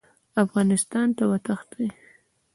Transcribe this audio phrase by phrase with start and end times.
[0.43, 1.85] افغانستان ته وتښتي.